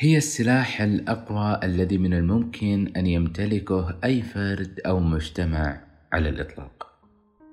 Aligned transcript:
هي 0.00 0.16
السلاح 0.16 0.80
الأقوى 0.80 1.60
الذي 1.62 1.98
من 1.98 2.14
الممكن 2.14 2.92
أن 2.96 3.06
يمتلكه 3.06 3.96
أي 4.04 4.22
فرد 4.22 4.80
أو 4.86 5.00
مجتمع 5.00 5.80
على 6.12 6.28
الإطلاق. 6.28 6.86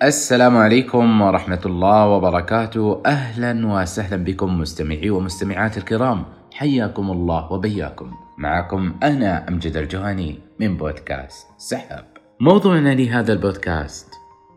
السلام 0.04 0.58
عليكم 0.58 1.22
ورحمة 1.22 1.62
الله 1.66 2.08
وبركاته، 2.08 3.02
أهلا 3.06 3.68
وسهلا 3.68 4.24
بكم 4.24 4.60
مستمعي 4.60 5.10
ومستمعات 5.10 5.78
الكرام، 5.78 6.26
حياكم 6.54 7.12
الله 7.12 7.52
وبياكم. 7.52 8.12
معكم 8.38 8.96
أنا 9.04 9.48
أمجد 9.48 9.78
الجهني 9.78 10.40
من 10.60 10.78
بودكاست 10.78 11.48
سحب. 11.58 12.06
موضوعنا 12.40 12.96
لهذا 12.96 13.34
البودكاست 13.34 14.08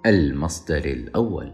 المصدر 0.07 0.85
الأول. 0.85 1.53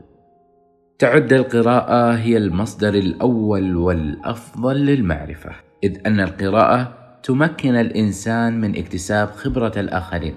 تعد 0.99 1.33
القراءة 1.33 2.17
هي 2.17 2.37
المصدر 2.37 2.95
الأول 2.95 3.77
والأفضل 3.77 4.77
للمعرفة. 4.77 5.51
إذ 5.85 5.99
أن 6.07 6.21
القراءة 6.21 6.95
تمكن 7.23 7.77
الإنسان 7.77 8.61
من 8.61 8.79
اكتساب 8.79 9.31
خبرة 9.31 9.73
الآخرين 9.77 10.35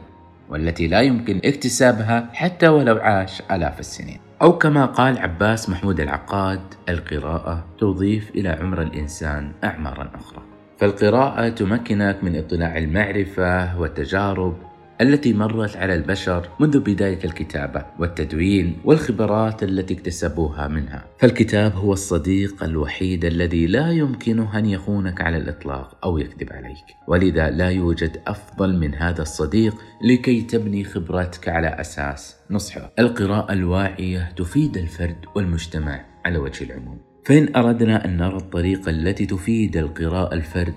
والتي 0.50 0.88
لا 0.88 1.02
يمكن 1.02 1.42
اكتسابها 1.46 2.30
حتى 2.34 2.68
ولو 2.68 2.96
عاش 2.96 3.42
آلاف 3.52 3.80
السنين. 3.80 4.20
أو 4.42 4.58
كما 4.58 4.86
قال 4.86 5.18
عباس 5.18 5.70
محمود 5.70 6.00
العقاد 6.00 6.62
القراءة 6.90 7.66
تضيف 7.80 8.30
إلى 8.36 8.50
عمر 8.50 8.82
الإنسان 8.82 9.52
أعمارا 9.64 10.12
أخرى. 10.16 10.42
فالقراءة 10.78 11.50
تمكنك 11.50 12.24
من 12.24 12.36
إطلاع 12.36 12.78
المعرفة 12.78 13.80
والتجارب 13.80 14.67
التي 15.02 15.34
مرت 15.34 15.78
على 15.78 15.96
البشر 15.96 16.50
منذ 16.60 16.80
بداية 16.80 17.20
الكتابة 17.26 17.86
والتدوين 18.00 18.78
والخبرات 18.86 19.64
التي 19.64 19.94
اكتسبوها 19.94 20.68
منها. 20.68 21.06
فالكتاب 21.20 21.76
هو 21.76 21.94
الصديق 21.94 22.64
الوحيد 22.64 23.26
الذي 23.26 23.68
لا 23.68 23.92
يمكنه 23.92 24.58
أن 24.58 24.66
يخونك 24.66 25.22
على 25.22 25.38
الإطلاق 25.38 25.98
أو 26.04 26.18
يكذب 26.18 26.54
عليك. 26.54 26.86
ولذا 27.08 27.50
لا 27.50 27.70
يوجد 27.70 28.22
أفضل 28.28 28.78
من 28.78 28.96
هذا 28.96 29.22
الصديق 29.22 29.76
لكي 30.02 30.42
تبني 30.42 30.84
خبرتك 30.84 31.50
على 31.50 31.68
أساس 31.68 32.36
نصحه. 32.52 32.92
القراءة 33.00 33.54
الواعية 33.54 34.32
تفيد 34.38 34.78
الفرد 34.78 35.26
والمجتمع 35.36 36.06
على 36.26 36.38
وجه 36.38 36.64
العموم. 36.64 36.98
فإن 37.26 37.56
أردنا 37.56 38.06
أن 38.06 38.18
نرى 38.18 38.38
الطريقة 38.38 38.90
التي 38.90 39.26
تفيد 39.26 39.78
القراءة 39.78 40.34
الفرد 40.34 40.74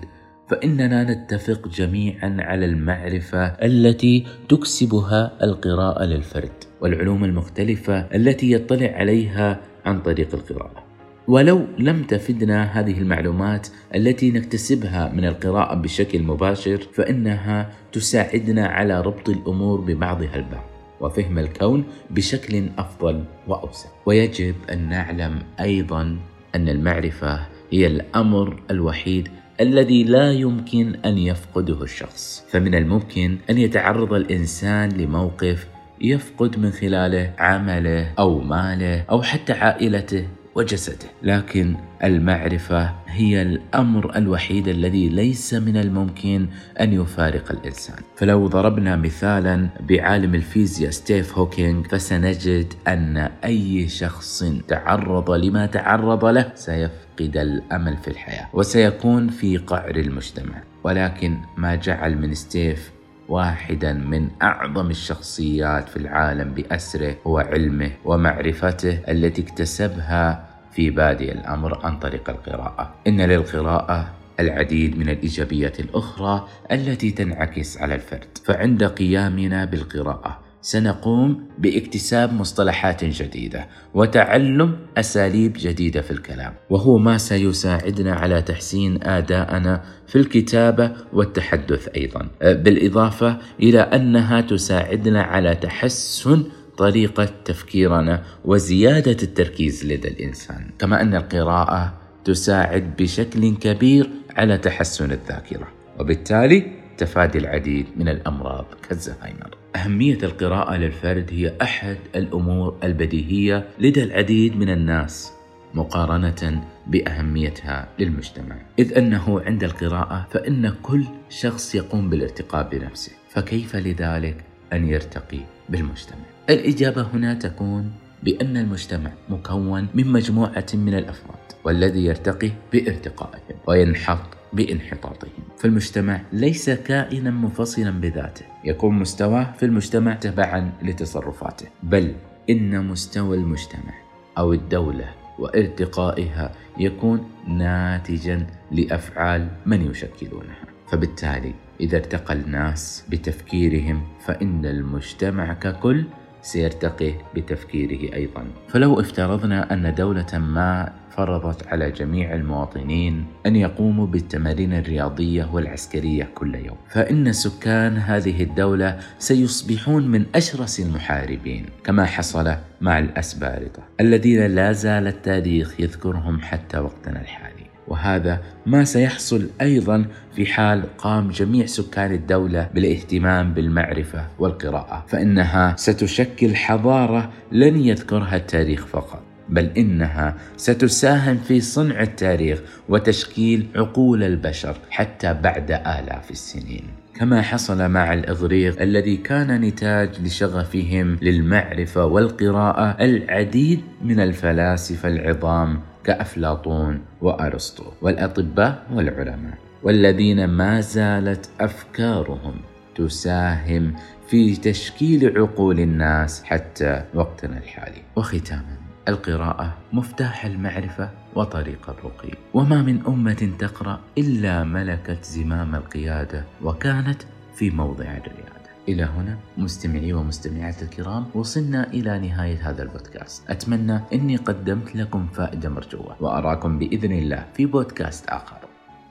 فإننا 0.51 1.05
نتفق 1.05 1.69
جميعا 1.69 2.37
على 2.41 2.67
المعرفة 2.67 3.47
التي 3.47 4.27
تكسبها 4.49 5.33
القراءة 5.43 6.05
للفرد 6.05 6.53
والعلوم 6.81 7.25
المختلفة 7.25 7.99
التي 7.99 8.53
يطلع 8.53 8.87
عليها 8.87 9.61
عن 9.85 10.01
طريق 10.01 10.35
القراءة. 10.35 10.85
ولو 11.29 11.67
لم 11.79 12.03
تفدنا 12.03 12.63
هذه 12.63 12.99
المعلومات 12.99 13.69
التي 13.95 14.31
نكتسبها 14.31 15.13
من 15.13 15.25
القراءة 15.25 15.75
بشكل 15.75 16.23
مباشر 16.23 16.79
فإنها 16.93 17.71
تساعدنا 17.93 18.67
على 18.67 19.01
ربط 19.01 19.29
الأمور 19.29 19.81
ببعضها 19.81 20.37
البعض 20.37 20.65
وفهم 21.01 21.39
الكون 21.39 21.85
بشكل 22.11 22.69
أفضل 22.79 23.25
وأوسع. 23.49 23.89
ويجب 24.07 24.55
أن 24.73 24.89
نعلم 24.89 25.39
أيضا 25.61 26.19
أن 26.55 26.69
المعرفة 26.69 27.41
هي 27.71 27.87
الأمر 27.87 28.63
الوحيد 28.71 29.29
الذي 29.61 30.05
لا 30.05 30.33
يمكن 30.33 30.95
أن 31.05 31.19
يفقده 31.19 31.83
الشخص. 31.83 32.45
فمن 32.51 32.75
الممكن 32.75 33.39
أن 33.51 33.59
يتعرض 33.59 34.13
الإنسان 34.13 34.89
لموقف 34.89 35.67
يفقد 36.01 36.59
من 36.59 36.71
خلاله 36.71 37.33
عمله 37.39 38.13
أو 38.19 38.41
ماله 38.41 39.05
أو 39.11 39.23
حتى 39.23 39.53
عائلته 39.53 40.25
وجسده. 40.61 41.09
لكن 41.23 41.77
المعرفة 42.05 42.91
هي 43.07 43.43
الأمر 43.43 44.17
الوحيد 44.17 44.69
الذي 44.69 45.09
ليس 45.09 45.55
من 45.55 45.77
الممكن 45.77 46.47
أن 46.81 46.93
يفارق 46.93 47.53
الإنسان. 47.53 47.97
فلو 48.17 48.47
ضربنا 48.47 48.97
مثالا 48.97 49.69
بعالم 49.89 50.35
الفيزياء 50.35 50.91
ستيف 50.91 51.39
هوكينج 51.39 51.87
فسنجد 51.87 52.73
أن 52.89 53.17
أي 53.45 53.89
شخص 53.89 54.45
تعرض 54.69 55.31
لما 55.31 55.67
تعرض 55.67 56.25
له 56.25 56.53
سيفقد 56.55 57.37
الأمل 57.37 57.97
في 57.97 58.09
الحياة 58.09 58.49
وسيكون 58.53 59.29
في 59.29 59.57
قعر 59.57 59.97
المجتمع. 59.97 60.63
ولكن 60.85 61.37
ما 61.57 61.75
جعل 61.75 62.19
من 62.19 62.35
ستيف 62.35 62.91
واحدا 63.29 63.93
من 63.93 64.29
أعظم 64.43 64.91
الشخصيات 64.91 65.89
في 65.89 65.97
العالم 65.97 66.55
بأسره 66.55 67.17
هو 67.27 67.39
علمه 67.39 67.91
ومعرفته 68.05 68.99
التي 69.09 69.43
اكتسبها 69.43 70.50
في 70.73 70.91
بادئ 70.91 71.33
الأمر 71.33 71.87
عن 71.87 71.99
طريق 71.99 72.31
القراءة. 72.31 72.95
إن 73.07 73.21
للقراءة 73.21 74.13
العديد 74.41 74.99
من 74.99 75.09
الإيجابيات 75.09 75.81
الأخرى 75.81 76.49
التي 76.73 77.11
تنعكس 77.11 77.79
على 77.79 77.95
الفرد. 77.95 78.39
فعند 78.45 78.85
قيامنا 78.85 79.65
بالقراءة 79.65 80.39
سنقوم 80.63 81.49
باكتساب 81.59 82.33
مصطلحات 82.33 83.05
جديدة 83.05 83.69
وتعلم 83.95 84.77
أساليب 84.99 85.57
جديدة 85.59 86.01
في 86.01 86.11
الكلام. 86.11 86.53
وهو 86.71 86.99
ما 86.99 87.19
سيساعدنا 87.19 88.15
على 88.15 88.43
تحسين 88.43 89.03
ادائنا 89.03 89.83
في 90.07 90.17
الكتابة 90.17 90.93
والتحدث 91.13 91.89
أيضا. 91.89 92.29
بالإضافة 92.43 93.39
إلى 93.61 93.81
أنها 93.81 94.41
تساعدنا 94.41 95.23
على 95.23 95.55
تحسن 95.55 96.45
طريقة 96.77 97.29
تفكيرنا 97.45 98.23
وزيادة 98.45 99.17
التركيز 99.23 99.85
لدى 99.85 100.09
الإنسان. 100.09 100.71
كما 100.79 101.03
أن 101.03 101.15
القراءة 101.15 101.95
تساعد 102.25 102.97
بشكل 102.99 103.57
كبير 103.57 104.11
على 104.37 104.59
تحسن 104.59 105.13
الذاكرة 105.13 105.69
وبالتالي 105.99 106.73
تفادي 106.99 107.39
العديد 107.39 107.87
من 107.97 108.09
الأمراض 108.09 108.65
كالزهايمر. 108.89 109.57
أهمية 109.77 110.19
القراءة 110.23 110.77
للفرد 110.77 111.31
هي 111.31 111.53
أحد 111.63 111.97
الأمور 112.15 112.77
البديهية 112.85 113.69
لدى 113.79 114.03
العديد 114.03 114.57
من 114.57 114.71
الناس 114.71 115.33
مقارنة 115.75 116.65
بأهميتها 116.87 117.89
للمجتمع، 117.99 118.57
إذ 118.79 118.99
أنه 118.99 119.41
عند 119.41 119.65
القراءة 119.65 120.27
فإن 120.31 120.75
كل 120.83 121.05
شخص 121.29 121.75
يقوم 121.75 122.11
بالارتقاء 122.11 122.69
بنفسه، 122.69 123.13
فكيف 123.29 123.77
لذلك 123.77 124.37
أن 124.73 124.89
يرتقي 124.89 125.41
بالمجتمع؟ 125.71 126.25
الإجابة 126.51 127.03
هنا 127.03 127.35
تكون 127.35 127.93
بأن 128.23 128.57
المجتمع 128.57 129.11
مكون 129.29 129.87
من 129.95 130.07
مجموعة 130.07 130.67
من 130.75 130.95
الأفراد، 130.95 131.39
والذي 131.65 132.05
يرتقي 132.05 132.51
بارتقائهم 132.73 133.57
وينحط 133.67 134.37
بانحطاطهم. 134.53 135.45
فالمجتمع 135.59 136.21
ليس 136.33 136.71
كائنا 136.71 137.31
منفصلا 137.31 137.91
بذاته. 137.91 138.45
يكون 138.65 138.99
مستواه 138.99 139.53
في 139.59 139.67
المجتمع 139.67 140.15
تبعا 140.15 140.73
لتصرفاته. 140.83 141.67
بل 141.83 142.15
إن 142.51 142.87
مستوى 142.87 143.37
المجتمع 143.37 143.95
أو 144.39 144.53
الدولة 144.53 145.15
وارتقائها 145.39 146.53
يكون 146.79 147.31
ناتجا 147.49 148.47
لأفعال 148.73 149.49
من 149.67 149.91
يشكلونها. 149.91 150.70
فبالتالي 150.91 151.55
إذا 151.81 151.97
ارتقى 151.97 152.35
الناس 152.35 153.05
بتفكيرهم 153.09 154.03
فإن 154.27 154.67
المجتمع 154.67 155.53
ككل 155.53 156.05
سيرتقي 156.43 157.15
بتفكيره 157.35 158.15
أيضا. 158.15 158.45
فلو 158.69 159.01
افترضنا 159.01 159.73
أن 159.73 159.95
دولة 159.95 160.39
ما 160.39 160.93
فرضت 161.11 161.67
على 161.67 161.91
جميع 161.91 162.35
المواطنين 162.35 163.27
أن 163.47 163.57
يقوموا 163.57 164.07
بالتمارين 164.07 164.73
الرياضية 164.73 165.49
والعسكرية 165.53 166.29
كل 166.35 166.55
يوم 166.55 166.77
فإن 166.89 167.33
سكان 167.33 167.97
هذه 167.97 168.43
الدولة 168.43 168.99
سيصبحون 169.19 170.09
من 170.09 170.25
أشرس 170.35 170.81
المحاربين 170.81 171.67
كما 171.85 172.05
حصل 172.05 172.55
مع 172.81 172.99
الاسبارطه 172.99 173.83
الذين 174.01 174.47
لا 174.47 174.73
زال 174.73 175.07
التاريخ 175.07 175.81
يذكرهم 175.81 176.41
حتى 176.41 176.79
وقتنا 176.79 177.21
الحالي. 177.21 177.60
وهذا 177.91 178.41
ما 178.67 178.85
سيحصل 178.85 179.51
أيضا 179.61 180.05
في 180.37 180.47
حال 180.47 180.97
قام 180.99 181.29
جميع 181.31 181.67
سكان 181.67 182.13
الدولة 182.13 182.69
بالاهتمام 182.75 183.55
بالمعرفة 183.55 184.27
والقراءة 184.39 185.05
فإنها 185.09 185.77
ستشكل 185.77 186.57
حضارة 186.57 187.31
لن 187.53 187.77
يذكرها 187.77 188.37
التاريخ 188.37 188.87
فقط 188.87 189.23
بل 189.49 189.71
إنها 189.77 190.35
ستساهم 190.57 191.37
في 191.37 191.61
صنع 191.61 192.01
التاريخ 192.03 192.61
وتشكيل 192.89 193.67
عقول 193.77 194.23
البشر 194.23 194.77
حتى 194.91 195.35
بعد 195.35 195.71
آلاف 195.71 196.31
السنين. 196.31 196.85
كما 197.15 197.43
حصل 197.43 197.89
مع 197.89 198.13
الإغريق 198.13 198.83
الذي 198.83 199.17
كان 199.17 199.61
نتاج 199.61 200.21
لشغفهم 200.21 201.19
للمعرفة 201.23 202.05
والقراءة 202.05 203.05
العديد 203.05 203.81
من 204.03 204.21
الفلاسفة 204.21 205.09
العظام 205.09 205.81
كأفلاطون 206.05 207.01
وأرسطو 207.21 207.85
والأطباء 208.03 208.87
والعلماء 208.93 209.59
والذين 209.83 210.45
ما 210.45 210.81
زالت 210.81 211.51
أفكارهم 211.61 212.55
تساهم 212.95 213.95
في 214.29 214.57
تشكيل 214.57 215.39
عقول 215.39 215.81
الناس 215.81 216.45
حتى 216.45 217.05
وقتنا 217.15 217.59
الحالي. 217.59 218.03
وختاما 218.17 218.77
القراءة 219.09 219.77
مفتاح 219.93 220.45
المعرفة 220.45 221.11
وطريق 221.35 221.91
الرقي. 221.91 222.35
وما 222.55 222.83
من 222.83 223.07
أمة 223.07 223.53
تقرأ 223.59 224.01
إلا 224.19 224.65
ملكت 224.65 225.25
زمام 225.25 225.75
القيادة 225.75 226.45
وكانت 226.63 227.23
في 227.55 227.71
موضع 227.71 228.05
الريادة 228.05 228.40
إلى 228.89 229.03
هنا 229.03 229.39
مستمعي 229.59 230.13
ومستمعات 230.13 230.83
الكرام 230.83 231.27
وصلنا 231.35 231.87
إلى 231.87 232.19
نهاية 232.19 232.71
هذا 232.71 232.83
البودكاست. 232.83 233.51
أتمنى 233.51 234.01
أني 234.13 234.37
قدمت 234.37 234.97
لكم 234.97 235.27
فائدة 235.27 235.69
مرجوة 235.69 236.17
وأراكم 236.21 236.79
بإذن 236.79 237.13
الله 237.13 237.47
في 237.55 237.67
بودكاست 237.67 238.29
آخر. 238.29 238.59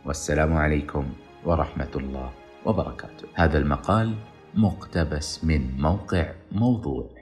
والسلام 0.05 0.53
عليكم 0.53 1.05
ورحمة 1.45 1.93
الله 1.95 2.29
وبركاته. 2.65 3.27
هذا 3.33 3.57
المقال 3.57 4.15
مقتبس 4.55 5.43
من 5.43 5.81
موقع 5.81 6.31
موضوع. 6.51 7.18